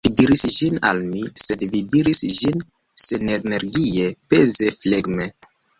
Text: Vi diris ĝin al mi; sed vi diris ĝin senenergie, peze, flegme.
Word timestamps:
Vi 0.07 0.11
diris 0.19 0.43
ĝin 0.53 0.79
al 0.91 1.01
mi; 1.09 1.21
sed 1.41 1.65
vi 1.75 1.81
diris 1.93 2.23
ĝin 2.39 2.65
senenergie, 3.05 4.13
peze, 4.33 4.77
flegme. 4.83 5.35